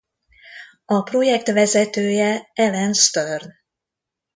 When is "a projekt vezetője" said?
0.85-2.51